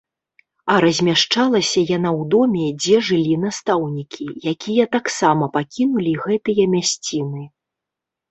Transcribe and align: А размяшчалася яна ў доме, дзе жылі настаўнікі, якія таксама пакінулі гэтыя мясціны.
А 0.75 0.75
размяшчалася 0.83 1.81
яна 1.97 2.09
ў 2.21 2.25
доме, 2.35 2.65
дзе 2.85 2.95
жылі 3.09 3.35
настаўнікі, 3.43 4.25
якія 4.53 4.85
таксама 4.97 5.51
пакінулі 5.57 6.11
гэтыя 6.23 6.63
мясціны. 6.75 7.43